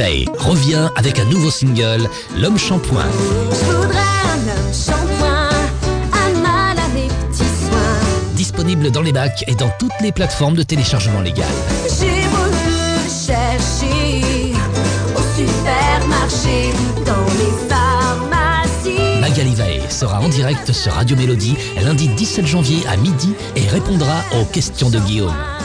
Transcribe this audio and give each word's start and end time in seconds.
Veil 0.00 0.24
revient 0.38 0.88
avec 0.96 1.18
un 1.18 1.26
nouveau 1.26 1.50
single, 1.50 2.08
L'homme 2.38 2.56
shampoing. 2.56 3.04
Je 3.50 3.70
voudrais 3.70 3.98
un 3.98 4.38
homme 4.48 4.72
shampoing, 4.72 5.50
un 6.14 6.40
mal 6.40 6.78
à 6.78 6.88
mes 6.94 7.08
petits 7.08 7.44
soins. 7.44 8.34
Disponible 8.34 8.90
dans 8.92 9.02
les 9.02 9.12
bacs 9.12 9.44
et 9.46 9.54
dans 9.54 9.68
toutes 9.78 9.92
les 10.00 10.10
plateformes 10.10 10.54
de 10.54 10.62
téléchargement 10.62 11.20
légal. 11.20 11.44
J'ai 11.84 12.22
voulu 12.28 13.10
chercher 13.10 14.54
au 15.14 15.20
supermarché, 15.36 16.72
dans 17.04 17.26
les 17.38 17.68
pharmacies. 17.68 19.20
Magali 19.20 19.54
Vae 19.54 19.90
sera 19.90 20.22
en 20.22 20.30
direct 20.30 20.72
sur 20.72 20.94
Radio 20.94 21.14
Mélodie 21.14 21.58
lundi 21.84 22.08
17 22.08 22.46
janvier 22.46 22.86
à 22.88 22.96
midi 22.96 23.34
et 23.54 23.68
répondra 23.68 24.22
aux 24.40 24.46
questions 24.46 24.88
de 24.88 24.98
Guillaume. 25.00 25.59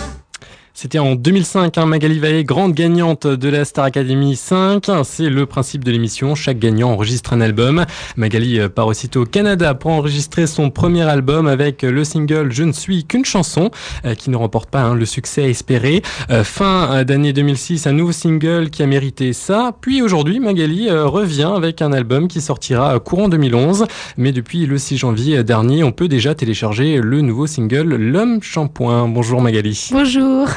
C'était 0.78 1.00
en 1.00 1.16
2005, 1.16 1.78
hein, 1.78 1.86
Magali 1.86 2.20
Valle, 2.20 2.44
grande 2.44 2.74
gagnante 2.74 3.28
de 3.28 3.48
la 3.48 3.64
Star 3.64 3.86
Academy 3.86 4.36
5. 4.36 4.84
C'est 5.06 5.30
le 5.30 5.46
principe 5.46 5.86
de 5.86 5.92
l'émission. 5.92 6.36
Chaque 6.36 6.60
gagnant 6.60 6.92
enregistre 6.92 7.32
un 7.32 7.40
album. 7.40 7.86
Magali 8.18 8.60
euh, 8.60 8.68
part 8.68 8.88
aussitôt 8.88 9.22
au 9.22 9.26
Canada 9.26 9.74
pour 9.74 9.92
enregistrer 9.92 10.48
son 10.48 10.70
premier 10.70 11.04
album 11.04 11.48
avec 11.48 11.84
le 11.84 12.04
single 12.04 12.52
Je 12.52 12.64
ne 12.64 12.74
suis 12.74 13.06
qu'une 13.06 13.24
chanson, 13.24 13.72
euh, 14.04 14.16
qui 14.16 14.30
ne 14.30 14.36
remporte 14.36 14.70
pas 14.70 14.82
hein, 14.82 14.96
le 14.96 15.06
succès 15.06 15.50
espéré. 15.50 16.02
Euh, 16.30 16.44
fin 16.44 17.06
d'année 17.06 17.32
2006, 17.32 17.88
un 17.88 17.94
nouveau 17.94 18.12
single 18.12 18.70
qui 18.70 18.84
a 18.84 18.86
mérité 18.86 19.32
ça. 19.32 19.72
Puis 19.80 20.02
aujourd'hui, 20.02 20.42
Magali 20.42 20.92
revient 20.92 21.54
avec 21.56 21.82
un 21.82 21.94
album 21.94 22.28
qui 22.28 22.42
sortira 22.42 23.00
courant 23.00 23.30
2011. 23.30 23.86
Mais 24.18 24.34
depuis 24.34 24.66
le 24.66 24.78
6 24.78 24.98
janvier 24.98 25.42
dernier, 25.46 25.86
on 25.86 25.94
peut 25.94 26.10
déjà 26.10 26.36
télécharger 26.36 26.98
le 26.98 27.22
nouveau 27.22 27.48
single 27.48 27.96
L'homme 27.96 28.44
shampoing. 28.44 29.08
Bonjour 29.08 29.42
Magali. 29.42 29.88
Bonjour. 29.94 30.50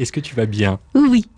Est-ce 0.00 0.12
que 0.12 0.20
tu 0.20 0.34
vas 0.34 0.46
bien 0.46 0.78
Oui. 0.94 1.26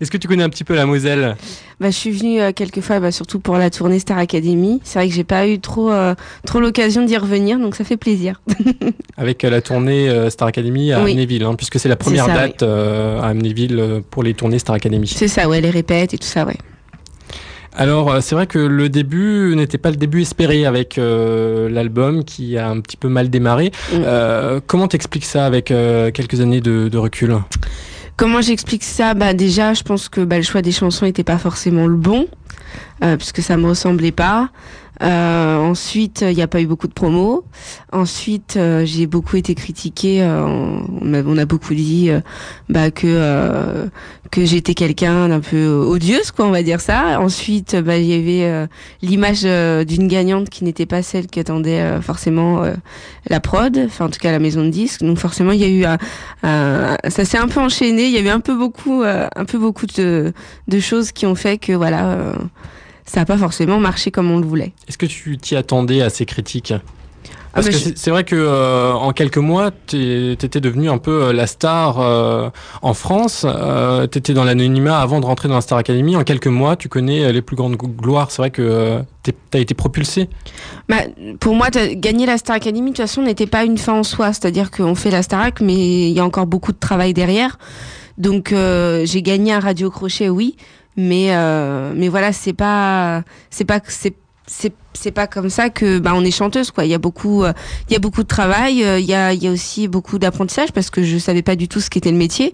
Est-ce 0.00 0.10
que 0.10 0.16
tu 0.16 0.26
connais 0.26 0.42
un 0.42 0.48
petit 0.48 0.64
peu 0.64 0.74
la 0.74 0.86
Moselle 0.86 1.36
bah, 1.78 1.90
Je 1.90 1.96
suis 1.96 2.10
venue 2.10 2.40
euh, 2.40 2.52
quelques 2.52 2.80
fois, 2.80 3.00
bah, 3.00 3.12
surtout 3.12 3.38
pour 3.38 3.58
la 3.58 3.68
tournée 3.68 3.98
Star 3.98 4.16
Academy. 4.16 4.80
C'est 4.82 4.98
vrai 4.98 5.08
que 5.08 5.14
j'ai 5.14 5.24
pas 5.24 5.46
eu 5.46 5.60
trop, 5.60 5.90
euh, 5.90 6.14
trop 6.46 6.60
l'occasion 6.60 7.04
d'y 7.04 7.18
revenir, 7.18 7.58
donc 7.58 7.76
ça 7.76 7.84
fait 7.84 7.98
plaisir. 7.98 8.40
Avec 9.18 9.44
euh, 9.44 9.50
la 9.50 9.60
tournée 9.60 10.30
Star 10.30 10.48
Academy 10.48 10.92
à 10.92 11.04
Oui. 11.04 11.12
Amnéville, 11.12 11.44
hein, 11.44 11.54
puisque 11.54 11.78
c'est 11.78 11.90
la 11.90 11.96
première 11.96 12.24
ça, 12.24 12.32
date 12.32 12.62
à 12.62 13.26
Amnéville 13.26 14.02
pour 14.10 14.22
les 14.22 14.32
tournées 14.32 14.58
Star 14.58 14.76
Academy. 14.76 15.06
C'est 15.06 15.28
ça, 15.28 15.46
ouais, 15.46 15.60
les 15.60 15.70
répètes 15.70 16.14
et 16.14 16.18
tout 16.18 16.26
ça, 16.26 16.46
ouais. 16.46 16.56
Alors, 17.76 18.10
euh, 18.10 18.20
c'est 18.20 18.34
vrai 18.34 18.46
que 18.46 18.58
le 18.58 18.88
début 18.88 19.54
n'était 19.56 19.78
pas 19.78 19.90
le 19.90 19.96
début 19.96 20.22
espéré 20.22 20.66
avec 20.66 20.98
euh, 20.98 21.68
l'album 21.68 22.24
qui 22.24 22.58
a 22.58 22.68
un 22.68 22.80
petit 22.80 22.96
peu 22.96 23.08
mal 23.08 23.30
démarré. 23.30 23.70
Mm. 23.92 23.96
Euh, 24.04 24.60
comment 24.66 24.88
t'expliques 24.88 25.24
ça 25.24 25.46
avec 25.46 25.70
euh, 25.70 26.10
quelques 26.10 26.40
années 26.40 26.60
de, 26.60 26.88
de 26.88 26.98
recul? 26.98 27.36
Comment 28.16 28.42
j'explique 28.42 28.84
ça? 28.84 29.14
Bah 29.14 29.32
déjà, 29.32 29.72
je 29.72 29.82
pense 29.82 30.08
que 30.08 30.20
bah, 30.20 30.36
le 30.36 30.42
choix 30.42 30.62
des 30.62 30.72
chansons 30.72 31.06
n'était 31.06 31.24
pas 31.24 31.38
forcément 31.38 31.86
le 31.86 31.96
bon, 31.96 32.26
euh, 33.02 33.16
puisque 33.16 33.42
ça 33.42 33.56
me 33.56 33.66
ressemblait 33.66 34.12
pas. 34.12 34.50
Euh, 35.02 35.56
ensuite, 35.56 36.22
il 36.28 36.34
n'y 36.36 36.42
a 36.42 36.46
pas 36.46 36.60
eu 36.60 36.66
beaucoup 36.66 36.86
de 36.86 36.92
promos. 36.92 37.44
Ensuite, 37.90 38.56
euh, 38.56 38.84
j'ai 38.84 39.06
beaucoup 39.06 39.36
été 39.36 39.54
critiquée. 39.54 40.22
euh, 40.22 40.44
on, 40.44 41.38
a, 41.38 41.44
beaucoup 41.46 41.74
dit 41.74 42.10
euh, 42.10 42.20
bah, 42.68 42.90
que 42.90 43.88
que 44.30 44.44
j'étais 44.44 44.74
quelqu'un 44.74 45.28
d'un 45.28 45.40
peu 45.40 45.66
odieuse, 45.66 46.30
quoi, 46.30 46.46
on 46.46 46.50
va 46.50 46.62
dire 46.62 46.80
ça. 46.80 47.18
Ensuite, 47.20 47.74
bah, 47.76 47.96
il 47.96 48.06
y 48.06 48.14
avait 48.14 48.68
l'image 49.02 49.42
d'une 49.42 50.06
gagnante 50.06 50.50
qui 50.50 50.64
n'était 50.64 50.86
pas 50.86 51.02
celle 51.02 51.26
qu'attendait 51.26 52.00
forcément 52.00 52.62
la 53.28 53.40
prod, 53.40 53.76
enfin 53.86 54.06
en 54.06 54.10
tout 54.10 54.20
cas 54.20 54.30
la 54.30 54.38
maison 54.38 54.62
de 54.62 54.70
disques. 54.70 55.02
Donc 55.02 55.18
forcément, 55.18 55.50
il 55.50 55.60
y 55.60 55.64
a 55.64 55.68
eu 55.68 55.84
un, 55.84 56.96
ça 57.08 57.24
s'est 57.24 57.38
un 57.38 57.48
peu 57.48 57.60
enchaîné. 57.60 58.04
Il 58.04 58.12
y 58.12 58.18
a 58.18 58.20
eu 58.20 58.28
un 58.28 58.40
peu 58.40 58.54
beaucoup, 58.54 59.02
un 59.02 59.44
peu 59.46 59.58
beaucoup 59.58 59.86
de, 59.86 60.32
de 60.68 60.80
choses 60.80 61.10
qui 61.10 61.26
ont 61.26 61.34
fait 61.34 61.58
que 61.58 61.72
voilà, 61.72 62.34
ça 63.10 63.20
n'a 63.20 63.26
pas 63.26 63.36
forcément 63.38 63.78
marché 63.80 64.10
comme 64.10 64.30
on 64.30 64.38
le 64.38 64.46
voulait. 64.46 64.72
Est-ce 64.88 64.98
que 64.98 65.06
tu 65.06 65.36
t'y 65.38 65.56
attendais 65.56 66.00
à 66.02 66.10
ces 66.10 66.26
critiques? 66.26 66.72
Parce 67.52 67.66
Ah, 67.66 67.70
que 67.70 67.74
bah, 67.74 67.82
je- 67.88 67.92
c'est- 67.96 68.10
vrai 68.12 68.22
que 68.22 68.36
euh, 68.36 68.92
en 68.92 69.10
quelques 69.12 69.36
mois, 69.38 69.72
t'étais 69.72 70.60
devenue 70.60 70.88
un 70.88 70.98
peu 70.98 71.24
euh, 71.24 71.32
la 71.32 71.48
star 71.48 71.98
euh, 72.00 72.48
en 72.80 72.94
France. 72.94 73.44
Euh, 73.44 74.06
t'étais 74.06 74.34
dans 74.34 74.44
l'anonymat 74.44 75.00
avant 75.00 75.18
de 75.18 75.26
rentrer 75.26 75.48
dans 75.48 75.56
la 75.56 75.60
Star 75.60 75.76
Academy. 75.78 76.14
En 76.14 76.22
quelques 76.22 76.46
mois, 76.46 76.76
tu 76.76 76.88
connais 76.88 77.32
les 77.32 77.42
plus 77.42 77.56
grandes 77.56 77.74
gloires. 77.76 78.30
C'est 78.30 78.36
vrai 78.40 78.50
que 78.52 79.00
t'as 79.50 79.58
été 79.58 79.74
propulsé. 79.74 80.28
Bah, 80.88 80.98
pour 81.40 81.56
moi, 81.56 81.70
gagner 81.70 82.24
la 82.26 82.38
Star 82.38 82.54
Academy, 82.54 82.82
de 82.92 82.96
toute 82.96 82.98
façon, 82.98 83.22
n'était 83.22 83.48
pas 83.48 83.64
une 83.64 83.78
fin 83.78 83.94
en 83.94 84.04
soi. 84.04 84.32
C'est-à-dire 84.32 84.70
qu'on 84.70 84.94
fait 84.94 85.10
la 85.10 85.24
Starac, 85.24 85.60
mais 85.60 85.74
il 86.08 86.12
y 86.12 86.20
a 86.20 86.24
encore 86.24 86.46
beaucoup 86.46 86.70
de 86.72 86.78
travail 86.78 87.14
derrière. 87.14 87.58
Donc, 88.16 88.54
j'ai 89.04 89.22
gagné 89.22 89.52
un 89.52 89.60
radio 89.60 89.90
crochet, 89.90 90.28
oui, 90.28 90.54
mais 91.00 91.28
euh, 91.30 91.92
mais 91.96 92.08
voilà, 92.08 92.32
c'est 92.32 92.52
pas 92.52 93.22
c'est 93.50 93.64
pas 93.64 93.80
c'est 93.86 94.14
c'est 94.94 95.12
pas 95.12 95.26
comme 95.26 95.48
ça 95.48 95.70
que 95.70 95.98
bah 95.98 96.12
on 96.14 96.24
est 96.24 96.30
chanteuse 96.30 96.70
quoi. 96.70 96.84
Il 96.84 96.90
y 96.90 96.94
a 96.94 96.98
beaucoup 96.98 97.44
euh, 97.44 97.52
il 97.88 97.92
y 97.92 97.96
a 97.96 98.00
beaucoup 98.00 98.22
de 98.22 98.28
travail 98.28 98.84
euh, 98.84 98.98
il 98.98 99.06
y 99.06 99.14
a 99.14 99.32
il 99.32 99.42
y 99.42 99.48
a 99.48 99.50
aussi 99.50 99.88
beaucoup 99.88 100.18
d'apprentissage 100.18 100.72
parce 100.72 100.90
que 100.90 101.02
je 101.02 101.18
savais 101.18 101.42
pas 101.42 101.56
du 101.56 101.68
tout 101.68 101.80
ce 101.80 101.88
qu'était 101.88 102.10
le 102.10 102.18
métier. 102.18 102.52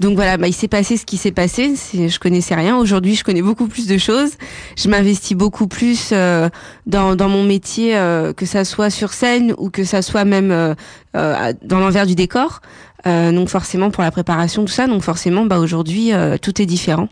Donc 0.00 0.14
voilà 0.14 0.36
bah 0.36 0.46
il 0.48 0.52
s'est 0.52 0.68
passé 0.68 0.96
ce 0.96 1.06
qui 1.06 1.16
s'est 1.16 1.32
passé. 1.32 1.74
Je 1.94 2.18
connaissais 2.18 2.54
rien. 2.54 2.76
Aujourd'hui 2.76 3.14
je 3.14 3.24
connais 3.24 3.42
beaucoup 3.42 3.66
plus 3.66 3.86
de 3.86 3.98
choses. 3.98 4.32
Je 4.76 4.88
m'investis 4.88 5.36
beaucoup 5.36 5.66
plus 5.66 6.12
dans 6.12 7.16
dans 7.16 7.28
mon 7.28 7.42
métier 7.42 7.94
que 8.36 8.46
ça 8.46 8.64
soit 8.64 8.90
sur 8.90 9.12
scène 9.12 9.54
ou 9.58 9.70
que 9.70 9.82
ça 9.82 10.02
soit 10.02 10.24
même 10.24 10.76
dans 11.14 11.80
l'envers 11.80 12.06
du 12.06 12.14
décor. 12.14 12.60
Donc 13.06 13.48
forcément 13.48 13.90
pour 13.90 14.04
la 14.04 14.12
préparation 14.12 14.64
tout 14.64 14.72
ça. 14.72 14.86
Donc 14.86 15.02
forcément 15.02 15.46
bah 15.46 15.58
aujourd'hui 15.58 16.12
tout 16.42 16.62
est 16.62 16.66
différent 16.66 17.08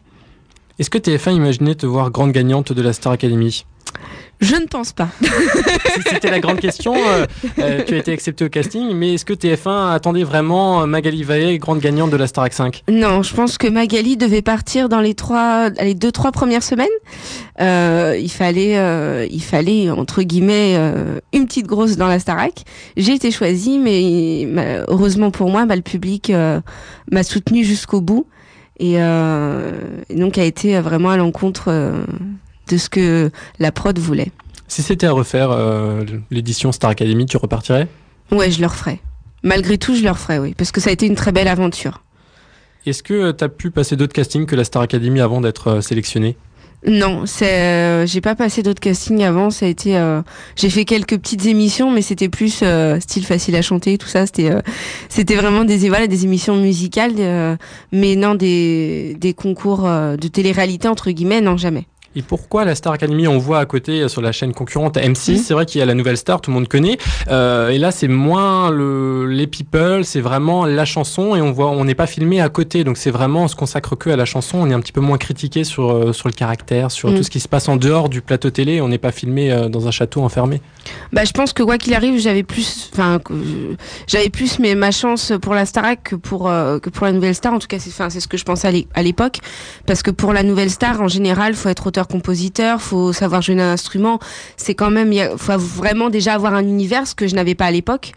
Est-ce 0.79 0.91
que 0.91 0.99
TF1 0.99 1.35
imaginait 1.35 1.75
te 1.75 1.87
voir 1.87 2.11
grande 2.11 2.33
gagnante 2.33 2.73
de 2.73 2.83
la 2.83 2.93
Star 2.93 3.13
Academy? 3.13 3.65
Je 4.41 4.57
ne 4.57 4.67
pense 4.67 4.93
pas 4.93 5.09
C'était 6.11 6.31
la 6.31 6.41
grande 6.41 6.61
question. 6.61 6.95
euh, 6.95 7.25
euh, 7.59 7.83
tu 7.87 7.95
as 7.95 7.97
été 7.97 8.13
accepté 8.13 8.45
au 8.45 8.51
casting, 8.51 8.93
mais 8.93 9.15
est-ce 9.15 9.25
que 9.25 9.33
TF1 9.33 9.95
attendait 9.95 10.25
vraiment 10.25 10.87
Magali 10.87 11.23
Valle, 11.23 11.57
grande 11.57 11.79
gagnante 11.79 12.11
de 12.11 12.17
la 12.19 12.27
Star 12.27 12.47
5 12.53 12.83
Non, 12.91 13.23
je 13.23 13.35
pense 13.35 13.57
que 13.57 13.67
Magali 13.67 14.19
devait 14.19 14.43
partir 14.43 14.91
dans 14.91 15.01
les 15.01 15.15
trois, 15.15 15.71
les 15.71 15.95
deux 15.95 16.13
trois 16.13 16.33
premières 16.33 16.63
semaines. 16.63 16.87
Euh, 17.59 18.19
il 18.21 18.31
fallait, 18.31 18.77
euh, 18.77 19.27
il 19.31 19.43
fallait 19.43 19.89
entre 19.89 20.21
guillemets 20.21 20.77
une 21.33 21.47
petite 21.47 21.67
grosse 21.67 21.97
dans 21.97 22.09
la 22.09 22.19
Starac. 22.19 22.65
J'ai 22.99 23.15
été 23.15 23.31
choisie, 23.31 23.79
mais 23.79 24.47
heureusement 24.89 25.31
pour 25.31 25.49
moi, 25.49 25.65
bah, 25.65 25.77
le 25.77 25.83
public 25.83 26.31
m'a 27.11 27.23
soutenue 27.23 27.65
jusqu'au 27.65 28.03
bout 28.03 28.27
et, 28.79 28.95
euh, 28.97 29.73
et 30.09 30.17
donc 30.17 30.39
a 30.39 30.45
été 30.45 30.79
vraiment 30.81 31.11
à 31.11 31.17
l'encontre 31.17 31.65
euh, 31.69 32.05
de 32.69 32.77
ce 32.77 32.89
que 32.89 33.31
la 33.59 33.73
prod 33.73 33.99
voulait. 33.99 34.33
Si 34.69 34.83
c'était 34.83 35.07
à 35.07 35.13
refaire 35.13 35.51
euh, 35.51 36.05
l'édition 36.31 36.73
Star 36.73 36.91
Academy, 36.91 37.27
tu 37.27 37.37
repartirais? 37.37 37.89
Ouais, 38.33 38.51
je 38.51 38.61
le 38.61 38.67
referai. 38.67 39.01
Malgré 39.43 39.79
tout, 39.79 39.95
je 39.95 40.03
le 40.03 40.11
referai, 40.11 40.39
oui, 40.39 40.55
parce 40.55 40.73
que 40.73 40.81
ça 40.81 40.91
a 40.91 40.93
été 40.93 41.07
une 41.07 41.15
très 41.15 41.31
belle 41.31 41.49
aventure. 41.49 42.03
Est-ce 42.85 43.03
que 43.03 43.33
tu 43.33 43.45
as 43.45 43.49
pu 43.49 43.71
passer 43.71 43.97
d'autres 43.97 44.13
castings 44.13 44.47
que 44.47 44.57
la 44.57 44.65
Star 44.65 44.83
Academy 44.83 45.21
avant 45.21 45.41
d'être 45.41 45.69
euh, 45.69 45.81
sélectionné 45.81 46.37
Non, 46.89 47.27
c'est 47.27 47.51
euh, 47.51 48.07
j'ai 48.07 48.21
pas 48.21 48.37
passé 48.37 48.63
d'autres 48.63 48.81
castings 48.81 49.25
avant. 49.25 49.51
Ça 49.51 49.67
a 49.67 49.69
été, 49.69 49.97
euh, 49.97 50.23
j'ai 50.55 50.71
fait 50.71 50.85
quelques 50.85 51.19
petites 51.19 51.45
émissions, 51.47 51.91
mais 51.91 52.01
c'était 52.01 52.29
plus 52.29 52.61
euh, 52.63 53.01
style 53.01 53.27
facile 53.27 53.57
à 53.57 53.63
chanter, 53.63 53.99
tout 53.99 54.07
ça. 54.07 54.25
C'était, 54.27 54.53
euh, 54.53 54.61
c'était 55.09 55.35
vraiment 55.35 55.65
des 55.65 55.89
voilà 55.89 56.07
des 56.07 56.25
émissions 56.25 56.55
musicales, 56.57 57.15
euh, 57.19 57.57
mais 57.91 58.15
non 58.15 58.37
des 58.37 59.17
des 59.19 59.35
concours 59.35 59.85
euh, 59.85 60.17
de 60.17 60.29
télé-réalité 60.29 60.87
entre 60.87 61.11
guillemets, 61.11 61.41
non 61.41 61.57
jamais. 61.57 61.87
Et 62.17 62.23
pourquoi 62.23 62.65
la 62.65 62.75
Star 62.75 62.95
Academy 62.95 63.29
On 63.29 63.39
voit 63.39 63.59
à 63.59 63.67
côté 63.67 64.01
euh, 64.01 64.09
sur 64.09 64.23
la 64.23 64.33
chaîne 64.33 64.53
concurrente 64.55 64.97
M6, 64.97 65.33
Mhm. 65.33 65.37
c'est 65.39 65.55
vrai 65.55 65.67
qu'il 65.67 65.79
y 65.79 65.83
a 65.83 65.85
la 65.87 65.95
nouvelle 65.95 66.17
star, 66.17 66.41
tout 66.41 66.51
le 66.51 66.55
monde 66.55 66.67
connaît. 66.69 66.97
Euh, 67.29 67.69
et 67.69 67.79
là, 67.79 67.91
c'est 67.91 68.09
moins 68.09 68.71
le, 68.71 69.27
les 69.27 69.47
people, 69.47 70.05
c'est 70.05 70.21
vraiment 70.23 70.65
la 70.65 70.85
chanson 70.85 71.37
et 71.37 71.41
on 71.43 71.53
voit, 71.53 71.69
on 71.69 71.85
n'est 71.85 71.95
pas 71.95 72.07
filmé 72.07 72.41
à 72.41 72.49
côté. 72.49 72.85
Donc 72.85 72.97
c'est 72.97 73.11
vraiment, 73.11 73.45
on 73.45 73.49
se 73.49 73.55
consacre 73.57 73.97
que 73.97 74.11
à 74.11 74.17
la 74.17 74.25
chanson. 74.25 74.59
On 74.59 74.71
est 74.71 74.75
un 74.75 74.81
petit 74.81 74.93
peu 74.93 75.01
moins 75.03 75.19
critiqué 75.19 75.63
sur 75.65 75.91
euh, 75.91 76.13
sur 76.13 76.29
le 76.29 76.33
caractère, 76.35 76.91
sur 76.91 77.11
Mhm. 77.11 77.17
tout 77.19 77.23
ce 77.23 77.31
qui 77.31 77.41
se 77.41 77.49
passe 77.49 77.69
en 77.69 77.77
dehors 77.77 78.09
du 78.09 78.23
plateau 78.23 78.51
télé. 78.51 78.81
On 78.81 78.89
n'est 78.89 78.99
pas 78.99 79.13
filmé 79.13 79.67
dans 79.71 79.87
un 79.87 79.91
château 79.91 80.23
enfermé. 80.23 80.63
Bah, 81.13 81.25
je 81.25 81.33
pense 81.33 81.53
que 81.53 81.63
quoi 81.63 81.77
qu'il 81.79 81.93
arrive, 81.95 82.19
j'avais 82.21 82.43
plus, 82.45 82.91
enfin, 82.93 83.19
j'avais 84.07 84.31
plus 84.31 84.59
mais 84.59 84.75
ma 84.75 84.91
chance 84.91 85.33
pour 85.43 85.55
la 85.55 85.67
Starac 85.67 86.03
que 86.03 86.17
pour 86.17 86.49
euh, 86.49 86.79
que 86.79 86.91
pour 86.91 87.07
la 87.07 87.13
nouvelle 87.13 87.35
star. 87.35 87.53
En 87.53 87.59
tout 87.59 87.67
cas, 87.67 87.79
c'est, 87.79 87.91
enfin, 87.91 88.09
c'est 88.11 88.21
ce 88.21 88.29
que 88.29 88.37
je 88.37 88.45
pensais 88.45 88.69
à 88.69 88.71
l'é- 88.71 88.87
à 88.95 89.03
l'époque, 89.03 89.39
parce 89.87 90.03
que 90.03 90.11
pour 90.11 90.33
la 90.33 90.43
nouvelle 90.43 90.71
star, 90.71 91.01
en 91.01 91.09
général, 91.09 91.55
faut 91.55 91.69
être 91.69 91.87
auteur 91.87 92.06
auteur-compositeur, 92.07 92.81
faut 92.81 93.13
savoir 93.13 93.43
jouer 93.43 93.61
un 93.61 93.73
instrument. 93.73 94.19
C'est 94.57 94.75
quand 94.75 94.91
même, 94.91 95.13
il 95.13 95.29
faut 95.37 95.59
vraiment 95.59 96.11
déjà 96.11 96.35
avoir 96.35 96.55
un 96.55 96.63
univers, 96.63 97.05
que 97.17 97.27
je 97.27 97.35
n'avais 97.35 97.55
pas 97.55 97.67
à 97.67 97.71
l'époque. 97.71 98.13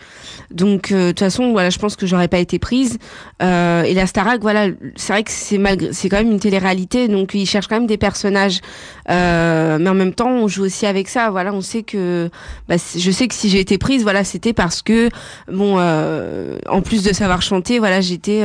Donc 0.51 0.91
de 0.91 1.09
toute 1.09 1.19
façon, 1.19 1.51
voilà, 1.51 1.69
je 1.69 1.77
pense 1.77 1.95
que 1.95 2.07
j'aurais 2.07 2.27
pas 2.27 2.39
été 2.39 2.59
prise. 2.59 2.97
et 3.41 3.93
la 3.93 4.07
Starac, 4.07 4.41
voilà, 4.41 4.67
c'est 4.95 5.13
vrai 5.13 5.23
que 5.23 5.31
c'est 5.31 5.59
c'est 5.91 6.09
quand 6.09 6.17
même 6.17 6.31
une 6.31 6.39
télé-réalité, 6.39 7.07
donc 7.07 7.33
ils 7.33 7.45
cherchent 7.45 7.67
quand 7.67 7.75
même 7.75 7.87
des 7.87 7.97
personnages. 7.97 8.59
mais 9.07 9.89
en 9.89 9.93
même 9.93 10.13
temps, 10.13 10.29
on 10.29 10.47
joue 10.47 10.63
aussi 10.63 10.85
avec 10.85 11.07
ça. 11.07 11.29
Voilà, 11.29 11.53
on 11.53 11.61
sait 11.61 11.83
que, 11.83 12.29
bah, 12.67 12.75
je 12.77 13.11
sais 13.11 13.27
que 13.27 13.35
si 13.35 13.49
j'ai 13.49 13.59
été 13.59 13.77
prise, 13.77 14.03
voilà, 14.03 14.23
c'était 14.23 14.53
parce 14.53 14.81
que 14.81 15.09
bon, 15.51 15.79
en 15.79 16.81
plus 16.81 17.03
de 17.03 17.13
savoir 17.13 17.41
chanter, 17.41 17.79
voilà, 17.79 18.01
j'étais 18.01 18.41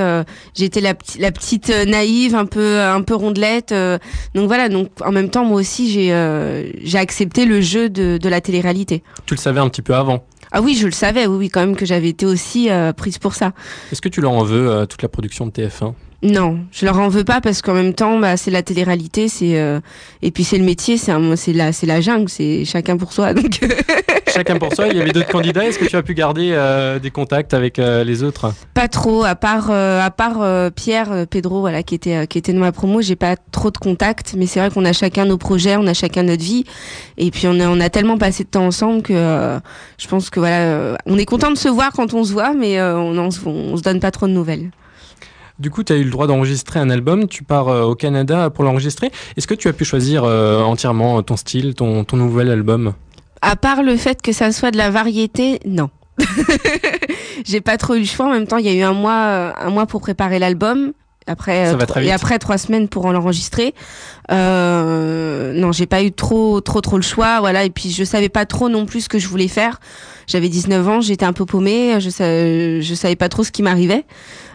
j'étais 0.55 0.81
la, 0.81 0.95
la 1.19 1.33
petite 1.33 1.71
naïve, 1.87 2.35
un 2.35 2.47
peu 2.47 2.81
un 2.81 3.03
peu 3.03 3.15
rondelette. 3.15 3.75
donc 4.35 4.47
voilà, 4.47 4.69
donc 4.69 4.89
en 5.05 5.13
même 5.13 5.31
temps, 5.31 5.34
moi 5.43 5.61
aussi, 5.61 5.91
j'ai 5.91 6.05
j'ai 6.83 6.99
accepté 6.99 7.47
le 7.47 7.61
jeu 7.61 7.89
de, 7.89 8.19
de 8.19 8.29
la 8.29 8.41
télé-réalité. 8.41 9.03
Tu 9.27 9.35
le 9.35 9.41
savais 9.41 9.61
un 9.61 9.69
petit 9.69 9.83
peu 9.83 9.95
avant 9.95 10.25
ah 10.57 10.63
oui, 10.63 10.77
je 10.77 10.87
le 10.87 10.93
savais, 10.93 11.27
oui, 11.27 11.37
oui, 11.37 11.49
quand 11.49 11.59
même 11.59 11.75
que 11.75 11.85
j'avais 11.85 12.11
été 12.11 12.27
aussi 12.27 12.69
prise 12.97 13.19
pour 13.19 13.35
ça. 13.35 13.55
Est-ce 13.91 14.01
que 14.01 14.09
tu 14.09 14.21
leur 14.21 14.31
en 14.31 14.45
veux 14.45 14.79
à 14.79 14.87
toute 14.87 15.03
la 15.03 15.09
production 15.09 15.47
de 15.47 15.51
TF1 15.51 15.95
non, 16.25 16.61
je 16.73 16.87
leur 16.87 16.99
en 16.99 17.09
veux 17.09 17.23
pas 17.23 17.43
parce 17.43 17.61
qu'en 17.61 17.75
même 17.75 17.93
temps, 17.93 18.19
bah, 18.19 18.39
c'est 18.39 18.51
la 18.51 18.63
télé-réalité, 18.63 19.29
c'est 19.29 19.61
euh, 19.61 19.81
et 20.23 20.31
puis 20.31 20.43
c'est 20.43 20.57
le 20.57 20.65
métier, 20.65 20.97
c'est 20.97 21.13
c'est 21.37 21.53
la 21.53 21.71
c'est 21.73 21.87
la 21.87 22.01
jungle, 22.01 22.31
c'est 22.31 22.65
chacun 22.65 22.97
pour 22.97 23.13
soi. 23.13 23.35
Donc 23.35 23.61
chacun 24.35 24.59
pour 24.59 24.75
soi. 24.75 24.89
Il 24.89 24.97
y 24.97 25.01
avait 25.01 25.13
d'autres 25.13 25.31
candidats. 25.31 25.65
Est-ce 25.65 25.79
que 25.79 25.85
tu 25.85 25.97
as 25.97 26.03
pu 26.03 26.15
garder 26.15 26.51
euh, 26.53 26.99
des 26.99 27.11
contacts 27.11 27.55
avec 27.55 27.79
euh, 27.79 28.05
les 28.05 28.23
autres? 28.23 28.53
Pas 28.75 28.89
trop, 28.89 29.25
à 29.25 29.35
part 29.35 29.71
à 29.71 30.11
part 30.11 30.71
Pierre 30.73 31.27
Pedro, 31.29 31.61
voilà, 31.61 31.83
qui 31.83 31.95
était 31.95 32.27
qui 32.27 32.39
était 32.39 32.53
dans 32.53 32.61
ma 32.61 32.73
promo, 32.73 33.01
j'ai 33.01 33.17
pas 33.17 33.37
trop 33.53 33.71
de 33.71 33.79
contacts. 33.79 34.35
Mais 34.37 34.47
c'est 34.47 34.61
vrai 34.61 34.71
qu'on 34.71 34.85
a 34.85 34.93
chacun 34.93 35.25
nos 35.25 35.39
projets, 35.39 35.77
on 35.77 35.87
a 35.87 35.95
chacun 35.95 36.25
notre 36.25 36.43
vie, 36.43 36.65
et 37.17 37.31
puis 37.31 37.47
on 37.47 37.59
a 37.61 37.69
on 37.69 37.81
a 37.81 37.89
tellement 37.89 38.19
passé 38.19 38.45
de 38.45 38.49
temps 38.49 38.67
ensemble 38.67 39.03
que 39.03 39.59
je 39.99 40.09
pense 40.09 40.31
que 40.31 40.41
voilà, 40.41 40.97
on 41.07 41.17
est 41.17 41.25
content 41.25 41.51
de 41.51 41.59
se 41.59 41.69
voir 41.69 41.93
quand 41.93 42.13
on 42.15 42.25
se 42.25 42.33
voit, 42.33 42.53
mais 42.53 42.81
on, 42.83 43.17
on, 43.17 43.29
on 43.47 43.77
se 43.77 43.83
donne 43.83 44.01
pas 44.01 44.11
trop 44.11 44.27
de 44.27 44.33
nouvelles. 44.33 44.71
Du 45.61 45.71
coup, 45.71 45.85
tu 45.85 45.93
as 45.93 45.97
eu 45.97 46.03
le 46.03 46.11
droit 46.11 46.27
d'enregistrer 46.27 46.81
un 46.81 46.91
album, 46.91 47.29
tu 47.29 47.45
pars 47.45 47.69
euh, 47.69 47.85
au 47.85 47.95
Canada 47.95 48.51
pour 48.51 48.65
l'enregistrer. 48.65 49.13
Est-ce 49.37 49.47
que 49.47 49.55
tu 49.55 49.69
as 49.69 49.73
pu 49.73 49.85
choisir 49.85 50.25
euh, 50.25 50.61
entièrement 50.61 51.23
ton 51.23 51.37
style, 51.37 51.77
ton, 51.77 52.03
ton 52.03 52.17
nouvel 52.17 52.51
album? 52.51 52.95
À 53.47 53.57
part 53.57 53.83
le 53.83 53.97
fait 53.97 54.23
que 54.23 54.33
ça 54.33 54.53
soit 54.53 54.71
de 54.71 54.79
la 54.79 54.89
variété, 54.89 55.61
non. 55.67 55.91
J'ai 57.45 57.61
pas 57.61 57.77
trop 57.77 57.95
eu 57.95 58.01
le 58.01 58.05
choix. 58.07 58.27
En 58.27 58.31
même 58.31 58.47
temps, 58.47 58.57
il 58.57 58.65
y 58.65 58.71
a 58.71 58.73
eu 58.73 58.81
un 58.81 58.95
mois, 58.95 59.25
euh, 59.27 59.53
un 59.61 59.69
mois 59.69 59.87
pour 59.87 60.01
préparer 60.01 60.39
l'album. 60.39 60.93
Après, 61.27 61.75
et 62.03 62.13
après 62.13 62.39
trois 62.39 62.59
semaines 62.59 62.89
pour 62.89 63.11
l'enregistrer. 63.11 63.75
Euh, 64.31 65.55
non, 65.55 65.73
j'ai 65.73 65.87
pas 65.87 66.03
eu 66.03 66.13
trop, 66.13 66.61
trop, 66.61 66.81
trop 66.81 66.97
le 66.97 67.03
choix. 67.03 67.41
Voilà. 67.41 67.65
Et 67.65 67.71
puis, 67.71 67.91
je 67.91 68.05
savais 68.05 68.29
pas 68.31 68.47
trop 68.47 68.69
non 68.69 68.87
plus 68.87 69.03
ce 69.03 69.09
que 69.09 69.19
je 69.19 69.29
voulais 69.29 69.49
faire. 69.49 69.79
J'avais 70.27 70.49
19 70.49 70.89
ans, 70.89 71.01
j'étais 71.01 71.25
un 71.25 71.33
peu 71.33 71.47
paumée. 71.47 72.01
Je, 72.01 72.11
savais, 72.11 72.83
je 72.83 72.95
savais 72.95 73.17
pas 73.17 73.29
trop 73.29 73.45
ce 73.45 73.53
qui 73.53 73.63
m'arrivait. 73.63 74.05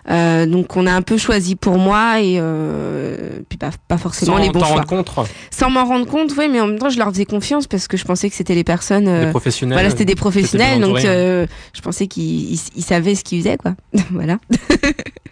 Euh, 0.09 0.45
donc 0.45 0.75
on 0.75 0.87
a 0.87 0.91
un 0.91 1.01
peu 1.01 1.17
choisi 1.17 1.55
pour 1.55 1.77
moi 1.77 2.19
et 2.19 2.37
euh, 2.39 3.39
puis 3.47 3.57
pas, 3.57 3.69
pas 3.87 3.97
forcément 3.97 4.37
Sans 4.37 4.41
les 4.41 4.49
bons 4.49 4.59
choix. 4.59 4.81
Rendre 4.81 4.85
compte. 4.85 5.11
Sans 5.51 5.69
m'en 5.69 5.85
rendre 5.85 6.07
compte, 6.07 6.31
oui, 6.37 6.47
mais 6.49 6.59
en 6.59 6.67
même 6.67 6.79
temps 6.79 6.89
je 6.89 6.97
leur 6.97 7.09
faisais 7.09 7.25
confiance 7.25 7.67
parce 7.67 7.87
que 7.87 7.97
je 7.97 8.05
pensais 8.05 8.29
que 8.29 8.35
c'était 8.35 8.55
les 8.55 8.63
personnes. 8.63 9.07
Euh, 9.07 9.25
des 9.25 9.31
professionnels. 9.31 9.75
Voilà, 9.75 9.89
c'était 9.89 10.05
des 10.05 10.15
professionnels, 10.15 10.81
donc 10.81 11.03
euh, 11.05 11.45
je 11.73 11.81
pensais 11.81 12.07
qu'ils 12.07 12.53
ils, 12.53 12.83
savaient 12.83 13.15
ce 13.15 13.23
qu'ils 13.23 13.41
faisaient, 13.41 13.57
quoi. 13.57 13.73
voilà. 14.11 14.39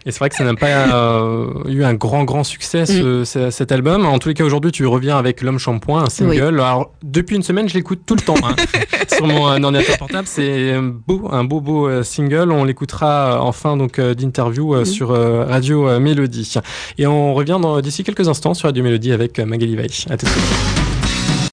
et 0.06 0.12
c'est 0.12 0.18
vrai 0.18 0.28
que 0.28 0.36
ça 0.36 0.44
n'a 0.44 0.54
pas 0.54 0.66
euh, 0.66 1.64
eu 1.68 1.82
un 1.82 1.94
grand 1.94 2.24
grand 2.24 2.44
succès 2.44 2.86
ce, 2.86 3.22
mm. 3.22 3.50
cet 3.50 3.72
album. 3.72 4.06
En 4.06 4.18
tous 4.18 4.28
les 4.28 4.34
cas 4.34 4.44
aujourd'hui 4.44 4.70
tu 4.70 4.86
reviens 4.86 5.18
avec 5.18 5.42
l'homme 5.42 5.58
shampoing, 5.58 6.04
un 6.04 6.10
single. 6.10 6.60
Alors 6.60 6.92
depuis 7.02 7.36
une 7.36 7.42
semaine 7.42 7.68
je 7.68 7.74
l'écoute 7.74 8.02
tout 8.06 8.14
le 8.14 8.20
temps 8.22 8.36
hein, 8.44 8.54
sur 9.12 9.26
mon 9.26 9.62
ordinateur 9.62 9.98
portable. 9.98 10.27
C'est 10.28 10.72
un 10.72 10.82
beau 10.82 11.26
un 11.30 11.44
beau 11.44 11.60
beau 11.62 12.02
single. 12.02 12.52
On 12.52 12.64
l'écoutera 12.64 13.42
en 13.42 13.52
fin 13.52 13.78
donc 13.78 13.98
d'interview 13.98 14.74
euh, 14.74 14.84
sur 14.84 15.10
euh, 15.10 15.44
Radio 15.44 15.88
euh, 15.88 16.00
Mélodie. 16.00 16.54
Et 16.98 17.06
on 17.06 17.32
revient 17.32 17.58
d'ici 17.82 18.04
quelques 18.04 18.28
instants 18.28 18.52
sur 18.52 18.68
Radio 18.68 18.84
Mélodie 18.84 19.12
avec 19.12 19.40
Magali 19.40 19.74
Veil. 19.74 19.88
À 20.10 20.18
tout 20.18 20.26
de 20.26 20.30
suite. 20.30 20.77